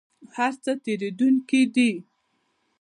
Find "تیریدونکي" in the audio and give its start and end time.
0.83-1.61